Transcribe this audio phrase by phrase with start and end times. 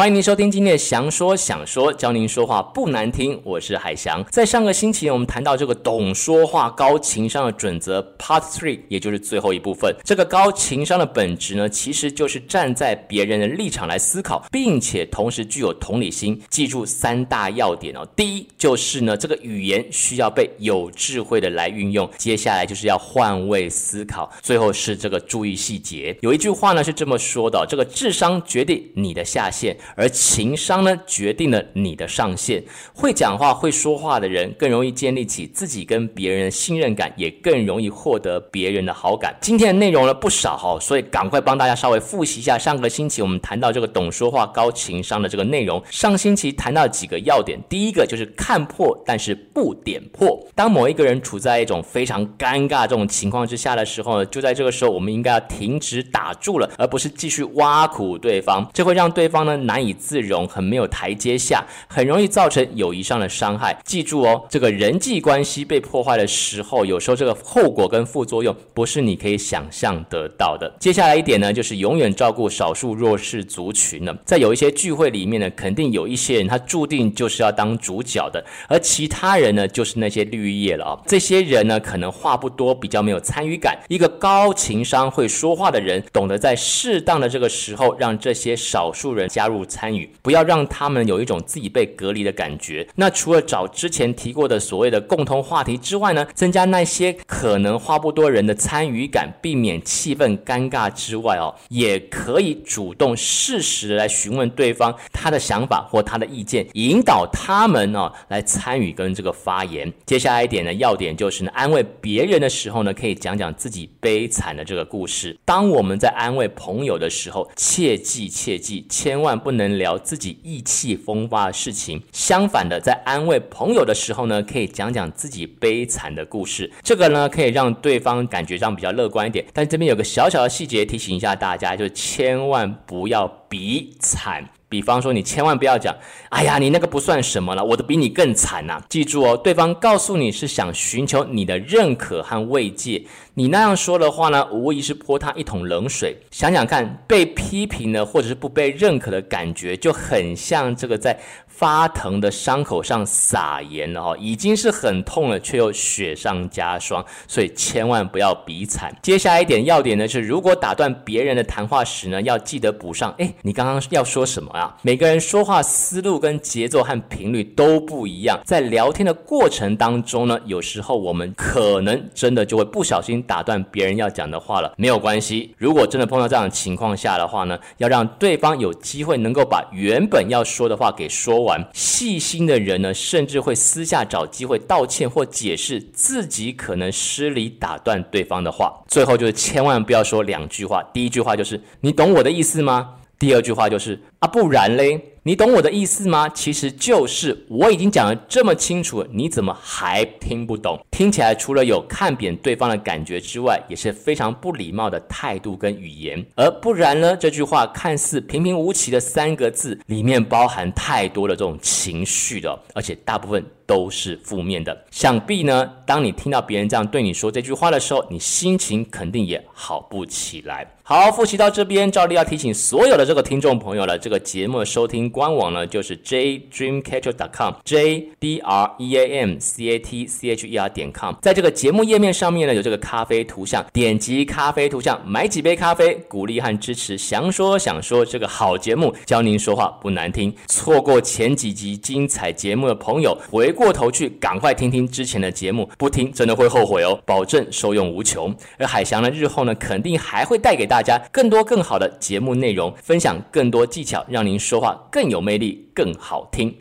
[0.00, 3.38] 欢迎您收听今天的祥说想说，教您说话不难听。
[3.44, 4.24] 我是海翔。
[4.30, 9.94] 在上个星期我们谈到这个懂说话、高情商的准则 Part Three，也就是最后一部分。
[10.02, 16.40] 这个高情商的本质呢，其实就是站在别人的立场来思考，并且同时具有同理心。
[16.48, 18.08] 记住三大要点哦。
[18.16, 22.08] 第一就是呢，这个语言需要被有智慧的来运用。
[22.16, 24.32] 接下来就是要换位思考。
[24.40, 26.16] 最后是这个注意细节。
[26.22, 32.62] 有一句话呢是这么说的：这个智商决定你的下限，而情商呢决定了你的上限。
[32.94, 39.36] 会讲话、会说话的人更容易建立起自己跟别人的信任感，也更容易获得别人的好感。
[39.40, 45.82] 今天的内容呢不少哈，所以赶快帮大家稍微复习一下上个星期我们谈到这个懂说话、高情商的这个内容。
[45.90, 50.38] 上星期谈到几个要点，第一个就是看破，但是不点破。
[50.54, 63.78] 当某一个人处在一种非常尴尬这种情况之下的时候呢，就在这个时候我们应该要停止打住了，而不是继续挖苦对方，这会让对方呢难以自容，很没有台阶下，很容易造成友谊上的伤害。
[63.84, 70.72] 记住哦，这个人际关系被破坏的时候，有时候这个后果跟副作用不是你可以想象得到的。
[70.78, 74.14] 接下来一点呢，就是永远照顾少数弱势族群呢。
[74.24, 80.98] 在有一些聚会里面呢，肯定有一些人他注定就是要当主角的，而其他人呢，就是那些绿叶了啊。
[81.06, 83.78] 这些人呢，可能话不多，比较没有参与感。
[83.88, 92.86] 一个高情商会说话的人，懂得在适当的这个时候，让这些少数人加入参与，不要让他们有一种自己被隔离的感觉。
[92.96, 109.92] 那除了找之前提过的所谓的共同话题之外呢，增加那些可能话不多人的参与感，避免气氛尴尬之外哦，也可以主动适时的来询问对方他的想法或他的意见，引导他们哦来参与跟这个发言。
[110.06, 115.36] 接下来一点呢，要点就是呢，安慰别人的时候呢，可以讲讲自己悲惨的这个故事。
[115.44, 122.00] 当我们在安慰朋友的时候，切记切记，千万不不能聊自己意气风发的事情。
[122.12, 126.70] 相反的，在安慰朋友的时候呢，可以讲讲自己悲惨的故事。
[126.84, 129.44] 这个呢，可以让对方感觉上比较乐观一点。
[129.52, 134.48] 但这边有个小小的细节提醒一下大家，就千万不要比惨。
[134.68, 135.92] 比方说，你千万不要讲，
[136.28, 138.80] 哎呀，你那个不算什么了，我的比你更惨呐。
[138.88, 143.04] 记住哦，对方告诉你是想寻求你的认可和慰藉。
[143.40, 146.14] 你那样说的话呢，无疑是泼他一桶冷水。
[146.30, 157.02] 想想看，被批评呢，或者是不被认可的感觉，就很像这个在发疼的伤口上撒盐了哈，已经是很痛了，却又雪上加霜。
[157.26, 158.94] 所以千万不要比惨。
[159.00, 163.10] 接下来一点要点呢，是如果打断别人的谈话时呢，要记得补上。
[163.16, 164.76] 诶，你刚刚要说什么啊？
[164.82, 173.24] 每个人说话思路跟节奏和频率都不一样，在聊天的过程当中呢，有时候我们可能真的就会不小心。
[173.30, 175.54] 打断别人要讲的话了，没有关系。
[175.56, 181.64] 如果真的碰到这样的情况下的话呢，要让对方有机会能够把原本要说的话给说完。
[181.72, 188.82] 细心的人呢，甚至会私下找机会道歉或解释自己可能失礼打断对方的话。
[188.88, 196.26] 最后就是千万不要说两句话，第一句话就是“你懂我的意思吗？”第二句话就是“啊，不然嘞。”你懂我的意思吗？
[196.30, 200.80] 其实就是我已经讲得这么清楚，你怎么还听不懂？
[200.90, 206.24] 听起来除了有看扁对方的感觉之外，也是非常不礼貌的态度跟语言。
[206.36, 207.14] 而不然呢？
[207.18, 214.86] 这句话看似平平无奇的三个字，里面包含太多的这种情绪的，而且大部分都是负面的。
[214.90, 220.64] 想必呢，当你听到别人这样对你说这句话的时候，你心情肯定也好不起来。
[220.84, 240.34] 好，复习到这边，照例要提醒所有的这个听众朋友了，这个节目的收听官网呢就是 jdreamcatcher.com，j d r e a m c a t c h e r 点 com，在这个节目页面上面呢有这个咖啡图像，点击咖啡图像买几杯咖啡，鼓励和支持祥说想说这个好节目，教您说话不难听。
[240.48, 248.36] 错过前几集精彩节目的朋友，回过头去赶快听听之前的节目，不听真的会后悔哦，保证受用无穷。
[248.58, 256.54] 而海翔呢日后呢肯定还会带给大家更多更好的节目内容，分享更多技巧，让您说话更有魅力，更好听。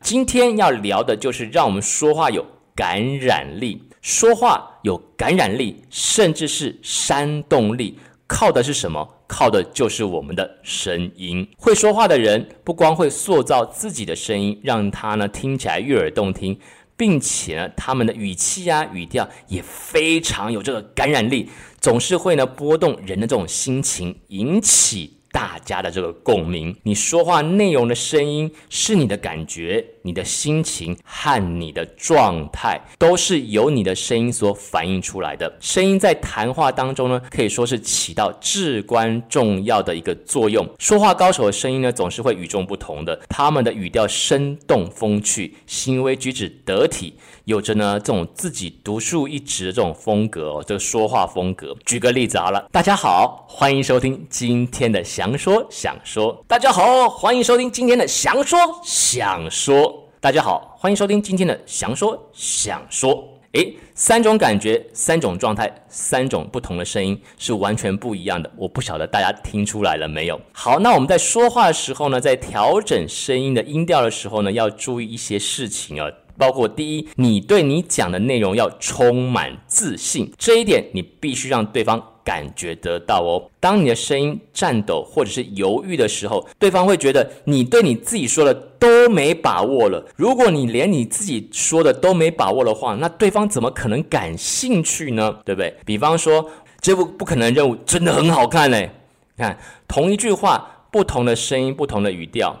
[0.00, 2.42] 今天要聊的就是让我们说话有
[2.74, 9.08] 感染力，说话有感染力，甚至是煽动力，靠的是什么？
[9.26, 11.48] 靠的就是我们的声音。
[11.56, 16.56] 会说话的人不光会塑造自己的声音，让他呢听起来悦耳动听。
[16.96, 21.48] 并且呢，他们的语气啊、语调也非常有这个感染力，
[21.80, 26.76] 总是会呢拨动人的这种心情，引起大家的这个共鸣。
[26.82, 29.86] 你说话内容的声音是你的感觉。
[30.08, 35.54] 你的心情和你的状态，都是由你的声音所反映出来的。
[35.60, 40.66] 声音在谈话当中呢，可以说是起到至关重要的一个作用。
[40.78, 47.12] 说话高手的声音呢，总是会与众不同的，他们的语调生动风趣，行为举止得体，
[47.44, 51.76] 有着呢这种自己独树一帜的这种风格哦，这个说话风格。
[51.84, 56.42] 举个例子好了，大家好，欢迎收听今天的详说想说。
[56.48, 59.97] 大家好，欢迎收听今天的详说想说。
[60.20, 63.24] 大家好，欢迎收听今天的详说想说。
[63.52, 68.50] 诶，三种感觉，三种状态，三种不同的声音是完全不一样的。
[68.56, 70.40] 我不晓得大家听出来了没有？
[70.52, 76.10] 好，那我们在说话的时候呢，在调整声音的音调的时候呢，要注意一些事情啊。
[76.38, 83.50] 包括第一，你对你讲的内容要充满自信，这一点你必须让对方感觉得到哦。
[83.58, 90.04] 当你的声音颤抖或者是犹豫的时候，对方会觉得你对你自己说的都没把握了。
[90.16, 95.36] 如果你连你自己说的都没把握的话，那对方怎么可能感兴趣呢？
[95.44, 95.74] 对不对？
[95.84, 96.48] 比方说，
[96.80, 98.90] 这部不可能任务真的很好看嘞。
[99.36, 102.56] 看同一句话，不同的声音，不同的语调，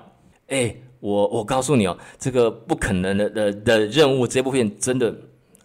[0.48, 0.82] 诶。
[1.00, 5.14] 我我告诉你哦，这个不可能的的的任务，这部片真的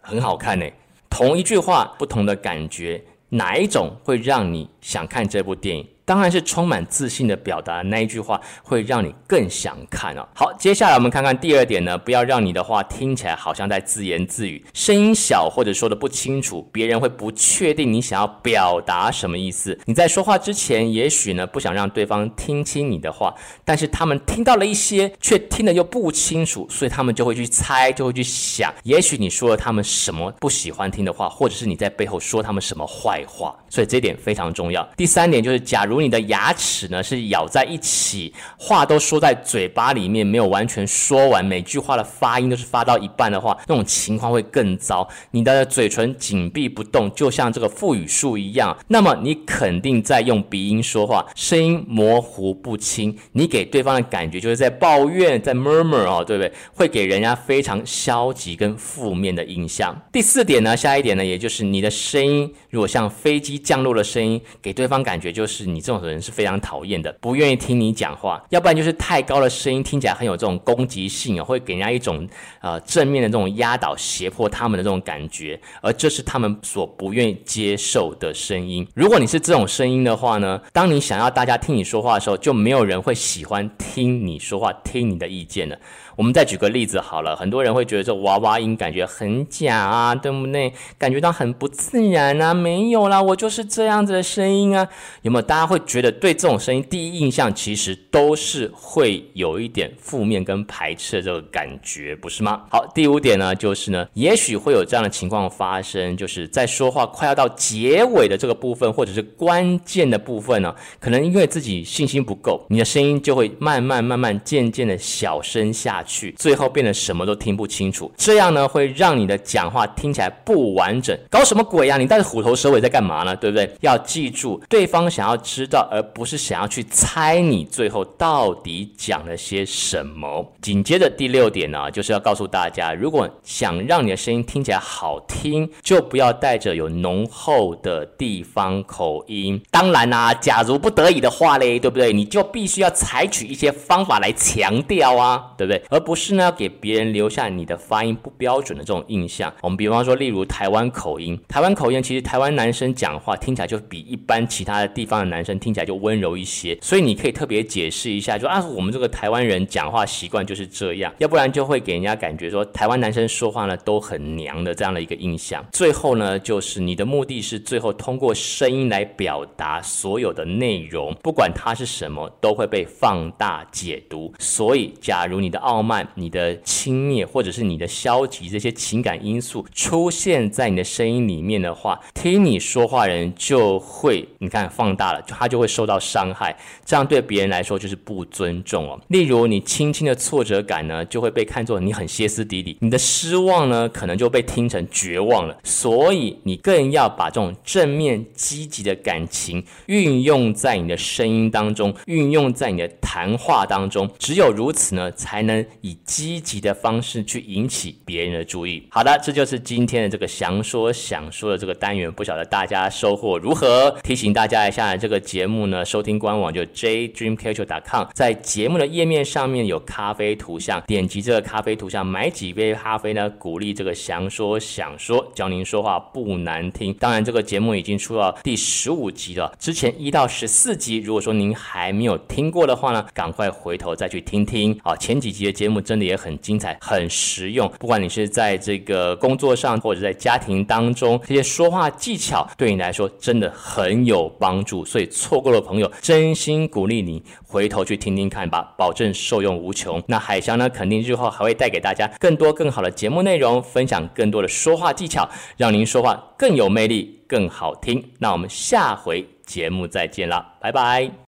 [0.02, 0.66] 很好看呢。
[1.10, 5.88] 同一句话，不同的感觉，哪一种会让你想看这部电影？
[6.06, 10.28] 当然是充满自信的表达那一句话，会让你更想看哦。
[10.36, 19.80] 好，接下来我们看看第二点呢，不要让你的话听起来好像在自言自语，声音小或者说的不清楚，别人会不确定你想要表达什么意思。
[19.86, 23.34] 你在说话之前，也许呢不想让对方听清你的话，
[23.64, 34.84] 但是他们听到了一些，却听得又不清楚，所以他们就会去猜，就会去想，也许你说了他们什么不喜欢听的话，或者是你在背后说他们什么坏话，所以这点非常重要。
[34.98, 45.08] 第三点就是，假如如你的牙齿呢是咬在一起，话都说在嘴巴里面，没有完全说完，每句话的发音都是发到一半的话，那种情况会更糟。
[45.30, 56.52] 你的嘴唇紧闭不动，就像这个腹语术一样，那么你肯定在用鼻音说话，声音模糊不清，你给对方的感觉就是在抱怨，在 murmur 哦，对不对？
[56.74, 59.96] 会给人家非常消极跟负面的印象。
[60.12, 65.83] 第四点呢，下一点呢，也就是你的声音，如果像飞机降落的声音，给对方感觉就是你。
[65.84, 72.28] 这种人是非常讨厌的，不愿意听你讲话，要不然就是太高的声音听起来很有这种攻击性啊，会给人家一种
[72.62, 78.88] 呃正面的这种压倒、胁迫他们的这种感觉，而这是他们所不愿意接受的声音。
[78.96, 85.78] 如果你是这种声音的话呢，当你想要大家听你说话的时候，就没有人会喜欢听你说话、听你的意见了。
[86.16, 90.72] 我们再举个例子好了，很多人会觉得这娃娃音感觉很假啊，对不对？
[90.98, 92.54] 感觉到很不自然啊。
[92.54, 94.88] 没有啦，我就是这样子的声音啊。
[95.24, 95.42] 有没有？
[95.44, 102.62] 大家会会觉得对这种声音第一印象其实都是会有一点负面跟排斥的这个感觉，不是吗？
[102.70, 121.18] 好，第五点呢，就是呢，也许会有这样的情况发生，就是在说话快要到结尾的这个部分，或者是关键的部分呢，可能因为自己信心不够，你的声音就会慢慢慢慢渐渐的小声下去，最后变得什么都听不清楚，这样呢会让你的讲话听起来不完整。
[121.30, 121.98] 搞什么鬼呀？
[121.98, 123.36] 你带着虎头蛇尾在干嘛呢？
[123.36, 123.70] 对不对？
[123.82, 130.54] 要记住，对方想要知知道，而不是想要去猜你最后到底讲了些什么。
[130.62, 139.62] 紧接着第六点呢，就是要告诉大家，如果想让你的声音听起来好听，就不要带着有浓厚的地方口音。
[139.72, 142.12] 当然啦，假如不得已的话嘞，对不对？
[142.12, 145.82] 你就必须要采取一些方法来强调啊，对不对？
[145.90, 149.54] 而不是呢，给别人留下你的发音不标准的这种印象。
[149.62, 165.64] 我们比方说，例如台湾口音，台湾口音其实台湾男生讲话听起来就比一般其他的地方的男生听起来就温柔一些，所以你可以特别解释一下，就啊，我们这个台湾人讲话习惯就是这样，要不然就会给人家感觉说台湾男生说话呢都很娘的这样的一个印象。
[165.72, 174.34] 最后呢，就是你的目的是最后通过声音来表达所有的内容，不管它是什么，都会被放大解读。
[174.40, 188.98] 所以，假如你的傲慢、你的轻蔑，或者是你的消极这些情感因素出现在你的声音里面的话，听你说话人就会，你看放大了，就他就会受到伤害，这样对别人来说就是不尊重哦。
[189.10, 195.58] 例如，你轻轻的挫折感呢，就会被看作你很歇斯底里；你的失望呢，可能就被听成绝望了。
[195.62, 204.10] 所以，你更要把这种正面积极的感情运用在你的声音当中，运用在你的谈话当中。
[204.18, 208.82] 只有如此呢，才能以积极的方式去引起别人的注意。
[208.90, 213.94] 好的，这就是今天的这个祥说想说的这个单元，不晓得大家收获如何？
[214.04, 226.94] 提醒大家一下，这个节目呢，收听官网就 jdreamcatcher.com，在节目的页面上面有咖啡图像，点击这个咖啡图像，买几杯咖啡呢，鼓励这个祥说想说，教您说话不难听。
[227.00, 234.80] 当然，这个节目已经出到第十五集了，之前一到十四集，如果说您还没有听过的话呢，赶快回头再去听听。
[234.84, 237.68] 啊，前几集的节目真的也很精彩，很实用。
[237.80, 244.86] 不管你是在这个工作上，或者在家庭当中，这些说话技巧对你来说真的很有帮助。
[244.86, 250.04] 所以错过的朋友，真心鼓励你回头去听听看吧，保证受用无穷。
[250.08, 258.04] 那海翔呢，肯定日后还会带给大家更多更好的节目内容，分享更多的说话技巧，让您说话更有魅力、更好听。
[258.20, 261.33] 那我们下回节目再见了，拜拜。